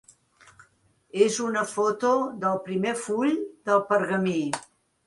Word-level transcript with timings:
És 1.25 1.37
una 1.49 1.63
foto 1.75 2.15
del 2.47 2.59
primer 2.71 2.99
full 3.07 3.39
del 3.71 3.89
pergamí. 3.95 4.41